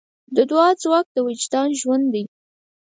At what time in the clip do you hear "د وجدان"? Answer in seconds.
1.13-1.69